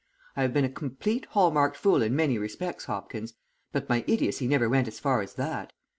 I 0.35 0.41
have 0.41 0.51
been 0.51 0.65
a 0.65 0.69
complete 0.69 1.25
hall 1.27 1.51
marked 1.51 1.77
fool 1.77 2.01
in 2.01 2.15
many 2.15 2.39
respects, 2.39 2.85
Hopkins, 2.85 3.35
but 3.71 3.87
my 3.87 4.03
idiocy 4.07 4.47
never 4.47 4.67
went 4.67 4.87
as 4.87 4.99
far 4.99 5.21
as 5.21 5.35
that. 5.35 5.73